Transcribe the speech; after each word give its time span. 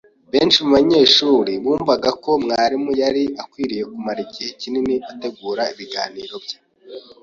Benshi 0.33 0.57
mubanyeshuri 0.65 1.51
bumvaga 1.63 2.09
ko 2.23 2.29
mwarimu 2.43 2.91
yari 3.01 3.23
akwiye 3.43 3.81
kumara 3.91 4.19
igihe 4.27 4.49
kinini 4.59 4.95
ategura 5.11 5.63
ibiganiro 5.73 6.35
bye 6.43 6.57